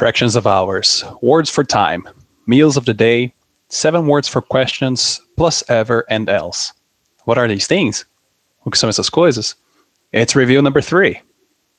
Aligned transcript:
fractions 0.00 0.34
of 0.34 0.46
hours, 0.46 1.04
words 1.20 1.50
for 1.50 1.62
time, 1.62 2.08
meals 2.46 2.78
of 2.78 2.86
the 2.86 2.94
day, 2.94 3.34
seven 3.68 4.06
words 4.06 4.26
for 4.26 4.40
questions, 4.40 5.20
plus 5.36 5.62
ever 5.68 6.06
and 6.08 6.30
else. 6.30 6.72
What 7.26 7.36
are 7.36 7.46
these 7.46 7.66
things? 7.66 8.06
O 8.64 8.70
que 8.70 8.78
são 8.78 8.88
essas 8.88 9.10
coisas? 9.10 9.56
It's 10.10 10.34
review 10.34 10.62
number 10.62 10.80
three. 10.80 11.20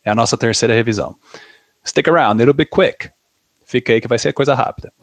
É 0.06 0.12
a 0.12 0.16
nossa 0.16 0.38
terceira 0.38 0.76
revisão. 0.76 1.16
Stick 1.84 2.08
around, 2.08 2.40
it'll 2.40 2.54
be 2.54 2.64
quick. 2.64 3.10
Fica 3.66 3.94
aí 3.94 4.00
que 4.00 4.08
vai 4.08 4.20
ser 4.20 4.34
coisa 4.34 4.54
rápida. 4.54 4.94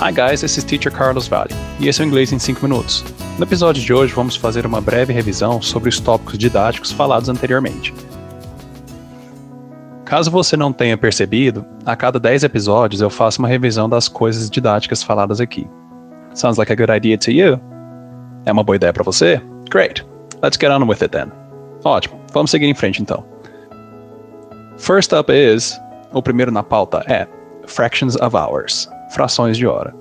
Hi 0.00 0.10
guys, 0.12 0.40
this 0.40 0.58
is 0.58 0.64
Teacher 0.64 0.90
Carlos 0.90 1.28
Vale, 1.28 1.54
e 1.78 1.86
esse 1.86 2.02
é 2.02 2.04
o 2.04 2.08
Inglês 2.08 2.32
em 2.32 2.38
5 2.40 2.60
minutos. 2.64 3.04
No 3.38 3.44
episódio 3.44 3.80
de 3.80 3.94
hoje 3.94 4.12
vamos 4.12 4.34
fazer 4.34 4.66
uma 4.66 4.80
breve 4.80 5.12
revisão 5.12 5.62
sobre 5.62 5.88
os 5.88 6.00
tópicos 6.00 6.36
didáticos 6.36 6.90
falados 6.90 7.28
anteriormente. 7.28 7.94
Caso 10.08 10.30
você 10.30 10.56
não 10.56 10.72
tenha 10.72 10.96
percebido, 10.96 11.66
a 11.84 11.94
cada 11.94 12.18
10 12.18 12.42
episódios 12.44 13.02
eu 13.02 13.10
faço 13.10 13.40
uma 13.40 13.46
revisão 13.46 13.86
das 13.90 14.08
coisas 14.08 14.48
didáticas 14.48 15.02
faladas 15.02 15.38
aqui. 15.38 15.68
Sounds 16.32 16.56
like 16.56 16.72
a 16.72 16.74
good 16.74 16.90
idea 16.90 17.18
to 17.18 17.30
you? 17.30 17.60
É 18.46 18.50
uma 18.50 18.64
boa 18.64 18.76
ideia 18.76 18.90
para 18.90 19.04
você? 19.04 19.38
Great. 19.68 20.06
Let's 20.42 20.56
get 20.58 20.70
on 20.70 20.86
with 20.86 21.02
it 21.02 21.10
then. 21.10 21.30
Ótimo. 21.84 22.18
Vamos 22.32 22.50
seguir 22.50 22.64
em 22.64 22.74
frente 22.74 23.02
então. 23.02 23.22
First 24.78 25.12
up 25.12 25.30
is, 25.30 25.78
o 26.14 26.22
primeiro 26.22 26.50
na 26.50 26.62
pauta 26.62 27.04
é 27.06 27.28
fractions 27.66 28.16
of 28.16 28.34
hours, 28.34 28.88
frações 29.10 29.58
de 29.58 29.66
hora. 29.66 29.94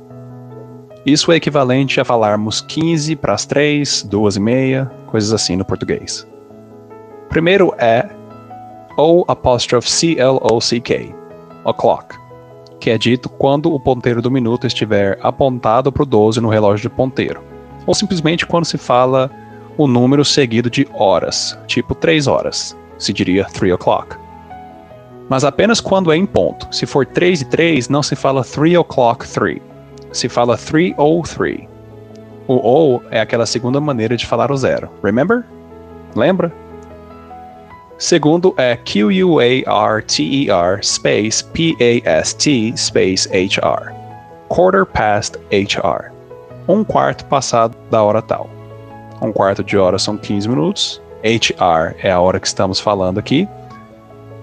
Isso 1.06 1.34
é 1.34 1.36
equivalente 1.36 2.00
a 2.00 2.06
falarmos 2.06 2.62
15 2.62 3.14
para 3.18 3.34
as 3.34 3.46
3, 3.46 4.04
2 4.04 4.38
e 4.38 4.40
meia, 4.40 4.90
coisas 5.08 5.34
assim 5.34 5.58
no 5.58 5.66
português. 5.66 6.26
Primeiro 7.28 7.76
é 7.78 8.08
o 8.98 9.24
apóstrofe 9.28 9.90
C-L-O-C-K, 9.90 11.14
o'clock, 11.64 12.16
que 12.80 12.90
é 12.90 12.98
dito 12.98 13.30
quando 13.30 13.72
o 13.72 13.80
ponteiro 13.80 14.22
do 14.22 14.32
minuto 14.32 14.66
estiver 14.66 15.20
apontado 15.22 15.92
para 15.92 16.04
o 16.04 16.06
12 16.06 16.42
no 16.42 16.50
relógio 16.50 16.90
de 16.90 16.96
ponteiro, 16.96 17.44
ou 17.86 17.94
simplesmente 17.94 18.46
quando 18.46 18.66
se 18.66 18.78
fala 18.78 19.30
o 19.78 19.88
número 19.88 20.26
seguido 20.26 20.70
de 20.70 20.88
horas, 20.94 21.58
tipo 21.68 21.94
3 21.94 22.26
horas, 22.26 22.76
se 22.98 23.14
diria 23.14 23.46
3 23.46 23.74
o'clock. 23.74 24.18
Mas 25.30 25.44
apenas 25.44 25.80
quando 25.80 26.12
é 26.12 26.16
em 26.16 26.26
ponto. 26.26 26.74
Se 26.74 26.86
for 26.86 27.06
3 27.06 27.42
e 27.42 27.46
3, 27.46 27.90
não 27.90 28.02
se 28.02 28.16
fala 28.16 28.44
3 28.44 28.78
o'clock 28.78 29.28
3. 29.28 29.62
Se 30.12 30.30
fala 30.30 30.58
3 30.58 30.94
ou 30.98 31.22
3. 31.22 31.68
O 32.48 32.56
ou 32.56 33.04
é 33.12 33.20
aquela 33.20 33.46
segunda 33.46 33.80
maneira 33.82 34.16
de 34.16 34.26
falar 34.26 34.52
o 34.52 34.58
zero. 34.58 34.90
Remember? 35.04 35.46
Lembra? 36.16 36.52
Segundo 37.98 38.54
é 38.58 38.76
Q-U-A-R-T-E-R 38.76 39.66
space 40.84 41.44
P-A-S-T 41.46 42.78
space 42.78 43.28
H-R. 43.34 43.92
Quarter 44.50 44.86
past 44.86 45.36
H-R. 45.52 46.12
Um 46.68 46.84
quarto 46.84 47.26
passado 47.26 47.76
da 47.90 48.04
hora 48.04 48.22
tal. 48.22 48.48
Um 49.20 49.32
quarto 49.32 49.64
de 49.64 49.80
hora 49.80 49.98
são 49.98 50.16
15 50.16 50.48
minutos. 50.48 51.02
HR 51.24 51.96
é 52.04 52.12
a 52.12 52.20
hora 52.20 52.40
que 52.40 52.46
estamos 52.46 52.80
falando 52.80 53.18
aqui. 53.18 53.50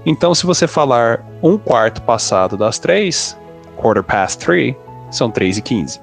Então, 0.04 0.34
se 0.34 0.44
você 0.44 0.66
falar 0.66 1.24
um 1.40 1.56
quarto 1.56 2.02
passado 2.02 2.56
das 2.56 2.80
três, 2.80 3.38
quarter 3.76 4.02
past 4.02 4.44
three, 4.44 4.76
são 5.12 5.30
3 5.30 5.58
e 5.58 5.62
15. 5.62 6.00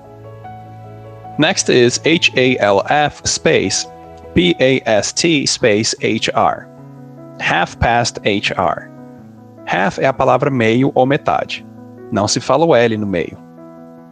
Next 1.38 1.70
is 1.70 2.00
H-A-L-F 2.06 3.22
space 3.28 3.86
P-A-S-T 4.34 5.46
space 5.48 5.98
H-R 6.02 6.71
half 7.40 7.76
past 7.78 8.20
HR. 8.20 8.90
Half 9.66 10.00
é 10.00 10.06
a 10.06 10.14
palavra 10.14 10.50
meio 10.50 10.92
ou 10.96 11.06
metade. 11.06 11.66
Não 12.12 12.28
se 12.28 12.40
fala 12.40 12.66
o 12.66 12.76
L 12.76 12.98
no 12.98 13.08
meio. 13.08 13.38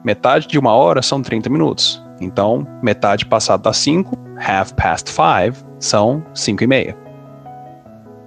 Metade 0.03 0.47
de 0.47 0.57
uma 0.57 0.73
hora 0.73 1.01
são 1.01 1.21
30 1.21 1.49
minutos. 1.49 2.01
Então, 2.21 2.65
metade 2.81 3.25
passado 3.25 3.63
das 3.63 3.77
5, 3.77 4.15
half 4.37 4.73
past 4.73 5.09
5, 5.09 5.65
são 5.79 6.23
5 6.33 6.63
e 6.63 6.67
meia. 6.67 6.97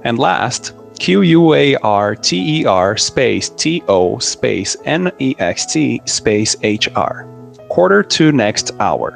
And 0.04 0.18
last, 0.18 0.74
Q-U-A-R-T-E-R 0.98 2.98
space 2.98 3.50
T-O 3.52 4.20
space 4.20 4.78
N-E-X-T 4.84 6.02
space 6.06 6.56
H-R. 6.62 7.26
Quarter 7.68 8.04
to 8.04 8.32
next 8.32 8.74
hour. 8.78 9.14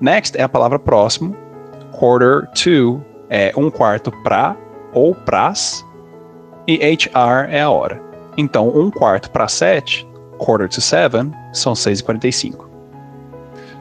Next 0.00 0.36
é 0.36 0.42
a 0.42 0.48
palavra 0.48 0.78
próximo. 0.78 1.36
Quarter 1.92 2.48
to 2.54 3.02
é 3.30 3.52
um 3.56 3.70
quarto 3.70 4.10
para 4.22 4.56
ou 4.96 5.14
pras, 5.14 5.84
e 6.66 6.78
HR 6.78 7.50
é 7.50 7.60
a 7.60 7.70
hora. 7.70 8.02
Então, 8.36 8.68
um 8.68 8.90
quarto 8.90 9.30
para 9.30 9.46
sete, 9.46 10.08
quarter 10.38 10.68
to 10.68 10.80
seven, 10.80 11.30
são 11.52 11.74
6h45. 11.74 12.66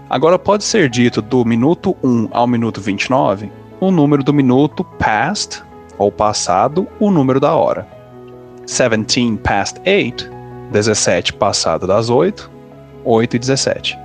Agora, 0.09 0.37
pode 0.37 0.65
ser 0.65 0.89
dito 0.89 1.21
do 1.21 1.45
minuto 1.45 1.95
1 2.03 2.29
ao 2.31 2.45
minuto 2.45 2.81
29 2.81 3.49
o 3.79 3.91
número 3.91 4.23
do 4.23 4.33
minuto 4.33 4.83
past, 4.83 5.63
ou 5.97 6.11
passado, 6.11 6.87
o 6.99 7.11
número 7.11 7.39
da 7.39 7.55
hora. 7.55 7.87
17 8.65 9.37
past 9.37 9.79
8, 9.85 10.29
17 10.71 11.33
passado 11.33 11.85
das 11.85 12.09
8, 12.09 12.49
8 13.03 13.35
e 13.35 13.39
17. 13.39 14.04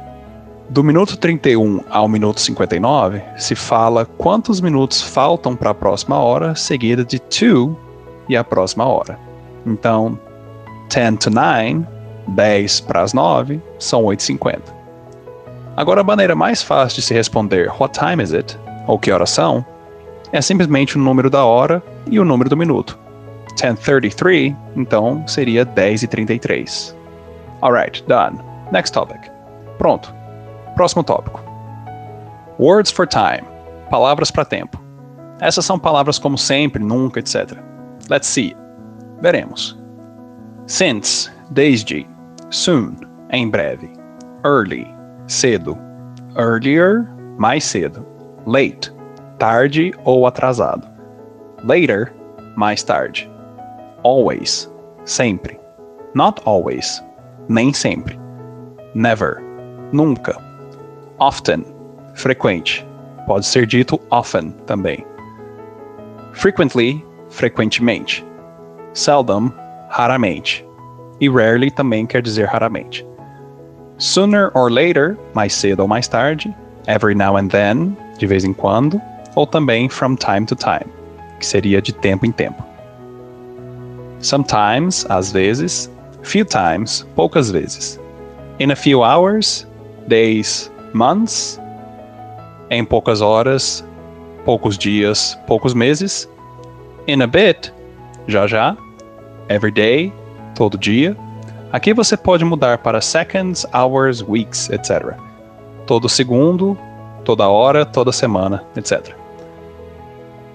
Do 0.70 0.84
minuto 0.84 1.16
31 1.16 1.80
ao 1.90 2.06
minuto 2.08 2.40
59, 2.40 3.20
se 3.36 3.56
fala 3.56 4.06
quantos 4.06 4.60
minutos 4.60 5.02
faltam 5.02 5.56
para 5.56 5.70
a 5.70 5.74
próxima 5.74 6.16
hora, 6.16 6.54
seguida 6.54 7.04
de 7.04 7.18
to 7.18 7.76
e 8.28 8.36
a 8.36 8.44
próxima 8.44 8.84
hora. 8.86 9.18
Então, 9.66 10.16
10 10.88 11.16
to 11.24 11.28
9, 11.28 11.84
10 12.28 12.80
para 12.82 13.02
as 13.02 13.12
9, 13.12 13.60
são 13.80 14.04
8h50. 14.04 14.60
Agora, 15.76 16.02
a 16.02 16.04
maneira 16.04 16.36
mais 16.36 16.62
fácil 16.62 17.00
de 17.00 17.02
se 17.02 17.14
responder 17.14 17.68
What 17.80 17.98
time 17.98 18.22
is 18.22 18.32
it? 18.32 18.56
ou 18.86 18.96
que 18.96 19.10
horas 19.10 19.30
são? 19.30 19.66
É 20.30 20.40
simplesmente 20.40 20.96
o 20.96 21.00
número 21.00 21.28
da 21.28 21.44
hora 21.44 21.82
e 22.08 22.20
o 22.20 22.24
número 22.24 22.48
do 22.48 22.56
minuto. 22.56 22.96
10:33, 23.56 24.56
então 24.76 25.26
seria 25.26 25.66
10h33. 25.66 26.94
Alright, 27.60 28.04
done. 28.06 28.38
Next 28.70 28.92
topic. 28.92 29.20
Pronto. 29.76 30.19
Próximo 30.80 31.04
tópico. 31.04 31.42
Words 32.58 32.90
for 32.90 33.06
time. 33.06 33.46
Palavras 33.90 34.30
para 34.30 34.46
tempo. 34.46 34.82
Essas 35.38 35.66
são 35.66 35.78
palavras 35.78 36.18
como 36.18 36.38
sempre, 36.38 36.82
nunca, 36.82 37.20
etc. 37.20 37.58
Let's 38.08 38.26
see. 38.26 38.56
Veremos. 39.20 39.78
Since, 40.66 41.30
desde. 41.50 42.08
Soon, 42.48 42.96
em 43.28 43.50
breve. 43.50 43.92
Early, 44.42 44.86
cedo. 45.26 45.76
Earlier, 46.34 47.06
mais 47.36 47.62
cedo. 47.62 48.06
Late, 48.46 48.90
tarde 49.38 49.92
ou 50.06 50.26
atrasado. 50.26 50.88
Later, 51.62 52.10
mais 52.56 52.82
tarde. 52.82 53.30
Always, 54.02 54.72
sempre. 55.04 55.60
Not 56.14 56.40
always, 56.46 57.04
nem 57.50 57.70
sempre. 57.70 58.18
Never, 58.94 59.42
nunca 59.92 60.49
often, 61.20 61.64
frequente. 62.14 62.84
Pode 63.26 63.46
ser 63.46 63.66
dito 63.66 64.00
often 64.10 64.52
também. 64.66 65.04
Frequently, 66.32 67.04
frequentemente. 67.28 68.24
Seldom, 68.94 69.52
raramente. 69.88 70.64
E 71.20 71.28
rarely 71.28 71.70
também 71.70 72.06
quer 72.06 72.22
dizer 72.22 72.46
raramente. 72.46 73.06
Sooner 73.98 74.50
or 74.54 74.70
later, 74.70 75.18
mais 75.34 75.52
cedo 75.54 75.80
ou 75.80 75.88
mais 75.88 76.08
tarde. 76.08 76.54
Every 76.86 77.14
now 77.14 77.36
and 77.36 77.48
then, 77.48 77.96
de 78.18 78.26
vez 78.26 78.44
em 78.44 78.54
quando. 78.54 79.00
Ou 79.36 79.46
também 79.46 79.88
from 79.88 80.16
time 80.16 80.46
to 80.46 80.56
time, 80.56 80.90
que 81.38 81.46
seria 81.46 81.82
de 81.82 81.92
tempo 81.92 82.24
em 82.24 82.32
tempo. 82.32 82.64
Sometimes, 84.20 85.06
às 85.10 85.30
vezes. 85.30 85.90
Few 86.22 86.44
times, 86.44 87.06
poucas 87.14 87.50
vezes. 87.50 87.98
In 88.58 88.72
a 88.72 88.76
few 88.76 89.02
hours, 89.02 89.66
days, 90.06 90.70
months, 90.92 91.60
em 92.70 92.84
poucas 92.84 93.20
horas, 93.20 93.84
poucos 94.44 94.78
dias, 94.78 95.38
poucos 95.46 95.74
meses. 95.74 96.28
In 97.06 97.22
a 97.22 97.26
bit, 97.26 97.72
já 98.26 98.46
já. 98.46 98.76
Every 99.48 99.72
day, 99.72 100.12
todo 100.54 100.78
dia. 100.78 101.16
Aqui 101.72 101.92
você 101.92 102.16
pode 102.16 102.44
mudar 102.44 102.78
para 102.78 103.00
seconds, 103.00 103.66
hours, 103.74 104.22
weeks, 104.22 104.70
etc. 104.70 105.14
Todo 105.86 106.08
segundo, 106.08 106.78
toda 107.24 107.48
hora, 107.48 107.84
toda 107.84 108.12
semana, 108.12 108.64
etc. 108.76 109.14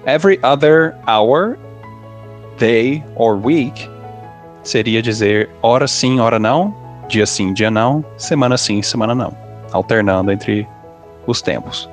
Every 0.06 0.40
other 0.44 0.96
hour, 1.08 1.58
day 2.58 3.04
or 3.16 3.36
week 3.36 3.90
seria 4.64 5.02
dizer 5.02 5.50
hora 5.62 5.88
sim, 5.88 6.20
hora 6.20 6.40
não, 6.40 6.74
dia 7.08 7.26
sim, 7.26 7.54
dia 7.54 7.70
não, 7.70 8.04
semana 8.18 8.58
sim, 8.58 8.82
semana 8.82 9.14
não 9.14 9.45
alternando 9.76 10.32
entre 10.32 10.68
os 11.28 11.42
tempos. 11.42 11.90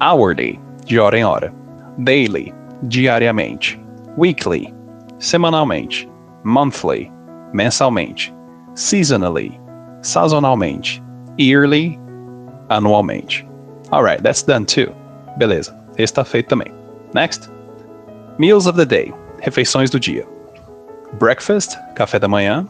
Hourly, 0.00 0.60
de 0.84 0.98
hora 0.98 1.18
em 1.18 1.24
hora. 1.24 1.52
Daily, 1.98 2.54
diariamente. 2.84 3.80
Weekly, 4.16 4.72
semanalmente. 5.18 6.08
Monthly, 6.44 7.10
mensalmente. 7.52 8.32
Seasonally, 8.74 9.58
sazonalmente. 10.02 11.02
Yearly, 11.38 11.98
anualmente. 12.68 13.46
Alright, 13.90 14.22
that's 14.22 14.42
done 14.42 14.66
too. 14.66 14.92
Beleza, 15.38 15.74
esse 15.96 16.12
tá 16.12 16.24
feito 16.24 16.48
também. 16.48 16.72
Next. 17.14 17.50
Meals 18.38 18.66
of 18.66 18.76
the 18.76 18.84
day, 18.84 19.12
refeições 19.40 19.90
do 19.90 19.98
dia. 19.98 20.26
Breakfast, 21.18 21.76
café 21.94 22.18
da 22.18 22.28
manhã. 22.28 22.66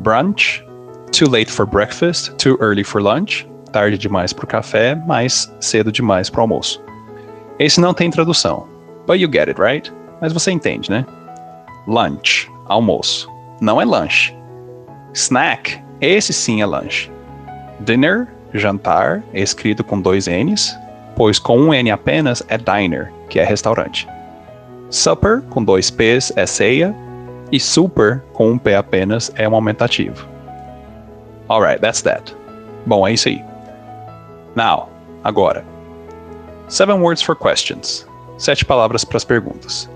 Brunch, 0.00 0.64
too 1.10 1.28
late 1.28 1.50
for 1.50 1.66
breakfast, 1.66 2.36
too 2.38 2.56
early 2.60 2.84
for 2.84 3.02
lunch. 3.02 3.48
Tarde 3.72 3.98
demais 3.98 4.32
pro 4.32 4.46
café, 4.46 4.94
mas 5.06 5.52
cedo 5.60 5.92
demais 5.92 6.30
pro 6.30 6.42
almoço. 6.42 6.82
Esse 7.58 7.80
não 7.80 7.92
tem 7.92 8.10
tradução. 8.10 8.66
But 9.06 9.18
you 9.20 9.28
get 9.30 9.48
it, 9.48 9.60
right? 9.60 9.92
Mas 10.20 10.32
você 10.32 10.50
entende, 10.50 10.90
né? 10.90 11.04
Lunch, 11.86 12.50
almoço. 12.66 13.28
Não 13.60 13.80
é 13.80 13.84
lanche. 13.84 14.34
Snack, 15.14 15.80
esse 16.00 16.32
sim 16.32 16.62
é 16.62 16.66
lanche. 16.66 17.10
Dinner, 17.80 18.28
jantar, 18.54 19.22
escrito 19.32 19.82
com 19.82 20.00
dois 20.00 20.26
N's, 20.26 20.76
pois 21.16 21.38
com 21.38 21.58
um 21.58 21.74
N 21.74 21.90
apenas 21.90 22.42
é 22.48 22.56
diner, 22.56 23.12
que 23.28 23.38
é 23.38 23.44
restaurante. 23.44 24.08
Supper, 24.90 25.42
com 25.50 25.62
dois 25.62 25.90
P's, 25.90 26.32
é 26.36 26.46
ceia, 26.46 26.94
e 27.50 27.58
super, 27.58 28.22
com 28.32 28.50
um 28.52 28.58
P 28.58 28.74
apenas, 28.74 29.32
é 29.34 29.48
um 29.48 29.54
aumentativo. 29.54 30.26
Alright, 31.50 31.80
that's 31.80 32.02
that. 32.02 32.34
Bom, 32.86 33.06
é 33.06 33.12
isso 33.12 33.28
aí. 33.28 33.42
Now, 34.54 34.88
agora. 35.24 35.64
Seven 36.68 37.00
words 37.00 37.22
for 37.22 37.34
questions. 37.34 38.06
Sete 38.36 38.64
palavras 38.64 39.04
para 39.04 39.16
as 39.16 39.24
perguntas. 39.24 39.88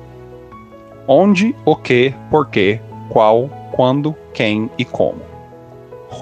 Onde, 1.06 1.54
o 1.64 1.76
que, 1.76 2.14
porquê, 2.30 2.80
qual, 3.10 3.48
quando, 3.72 4.16
quem 4.32 4.70
e 4.78 4.84
como. 4.84 5.20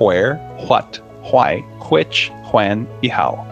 Where, 0.01 0.39
what, 0.69 1.01
why, 1.33 1.65
which, 1.91 2.33
when 2.53 2.87
e 3.03 3.09
how. 3.09 3.47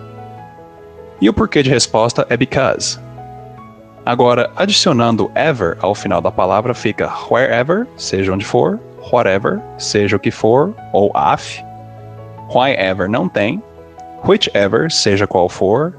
E 1.20 1.28
o 1.28 1.32
porquê 1.32 1.62
de 1.62 1.70
resposta 1.70 2.26
é 2.31 2.36
because. 2.36 2.98
Agora, 4.06 4.50
adicionando 4.56 5.31
ever 5.34 5.76
ao 5.81 5.94
final 5.94 6.20
da 6.20 6.31
palavra 6.31 6.72
fica 6.72 7.12
wherever, 7.31 7.86
seja 7.96 8.32
onde 8.32 8.44
for, 8.44 8.81
whatever, 9.12 9.60
seja 9.76 10.16
o 10.16 10.19
que 10.19 10.31
for, 10.31 10.74
ou 10.92 11.10
af. 11.14 11.62
Whyever 12.54 13.08
não 13.08 13.28
tem. 13.28 13.62
Whichever, 14.26 14.90
seja 14.90 15.26
qual 15.26 15.48
for. 15.48 15.94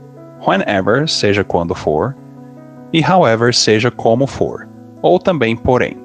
Whenever, 0.45 1.07
seja 1.07 1.43
quando 1.43 1.75
for. 1.75 2.15
E 2.91 3.01
however, 3.01 3.53
seja 3.53 3.91
como 3.91 4.25
for. 4.25 4.67
Ou 5.01 5.19
também 5.19 5.55
porém. 5.55 5.97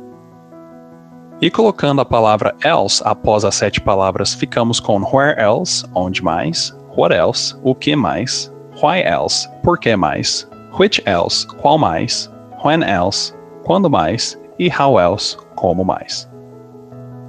E 1.41 1.51
colocando 1.51 2.01
a 2.01 2.05
palavra 2.05 2.55
else 2.65 3.03
após 3.05 3.45
as 3.45 3.55
sete 3.55 3.81
palavras, 3.81 4.33
ficamos 4.33 4.81
com 4.81 5.01
where 5.03 5.39
else, 5.39 5.85
onde 5.95 6.23
mais, 6.23 6.73
what 6.97 7.15
else, 7.15 7.55
o 7.63 7.75
que 7.75 7.97
mais, 7.97 8.53
why 8.83 9.03
else, 9.03 9.49
por 9.63 9.79
que 9.79 9.97
mais, 9.97 10.49
which 10.79 11.03
else, 11.07 11.47
qual 11.61 11.77
mais, 11.77 12.31
when 12.65 12.83
else, 12.83 13.35
quando 13.65 13.91
mais 13.91 14.39
e 14.59 14.69
how 14.69 14.99
else, 14.99 15.37
como 15.57 15.85
mais. 15.85 16.29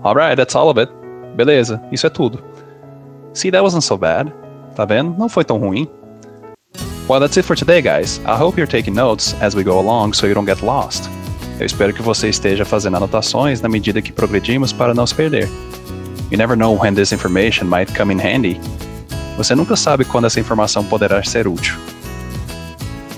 Alright, 0.04 0.38
that's 0.38 0.56
all 0.56 0.70
of 0.70 0.80
it. 0.80 0.92
Beleza, 1.36 1.82
isso 1.92 2.06
é 2.06 2.10
tudo. 2.10 2.44
See, 3.36 3.52
that 3.52 3.62
wasn't 3.62 3.84
so 3.84 3.98
bad. 3.98 4.34
Tá 4.76 4.86
vendo? 4.86 5.14
Não 5.18 5.30
foi 5.30 5.44
tão 5.44 5.58
ruim. 5.58 5.88
Well, 7.08 7.20
that's 7.20 7.38
it 7.38 7.46
for 7.46 7.56
today, 7.56 7.82
guys. 7.82 8.20
I 8.26 8.36
hope 8.36 8.58
you're 8.58 8.66
taking 8.66 8.96
notes 8.96 9.36
as 9.42 9.56
we 9.56 9.64
go 9.64 9.78
along 9.78 10.14
so 10.14 10.26
you 10.26 10.34
don't 10.34 10.48
get 10.48 10.64
lost. 10.64 11.08
Eu 11.60 11.66
espero 11.66 11.94
que 11.94 12.02
você 12.02 12.30
esteja 12.30 12.66
fazendo 12.66 12.98
anotações 12.98 13.62
na 13.62 13.70
medida 13.70 14.02
que 14.02 14.12
progredimos 14.12 14.74
para 14.74 14.94
não 14.94 15.06
se 15.06 15.14
perder. 15.14 15.50
You 16.32 16.38
never 16.38 16.58
know 16.58 16.78
when 16.78 16.96
this 16.96 17.12
information 17.12 17.66
might 17.66 17.94
come 17.96 18.14
in 18.14 18.20
handy. 18.20 18.60
Você 19.38 19.54
nunca 19.54 19.76
sabe 19.76 20.06
quando 20.06 20.26
essa 20.26 20.40
informação 20.40 20.84
poderá 20.86 21.22
ser 21.24 21.48
útil. 21.48 21.76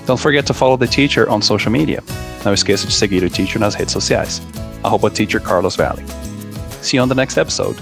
Don't 0.06 0.20
forget 0.20 0.44
to 0.46 0.54
follow 0.54 0.76
the 0.76 0.86
teacher 0.86 1.30
on 1.30 1.40
social 1.40 1.70
media. 1.70 2.02
Não 2.44 2.52
esqueça 2.52 2.86
de 2.86 2.92
seguir 2.92 3.22
o 3.22 3.30
teacher 3.30 3.60
nas 3.60 3.74
redes 3.74 3.92
sociais. 3.92 4.42
Arroba 4.82 5.10
Teacher 5.10 5.40
Carlos 5.40 5.76
Valley. 5.76 6.04
See 6.82 6.96
you 6.96 7.04
on 7.04 7.08
the 7.08 7.14
next 7.14 7.38
episode. 7.38 7.78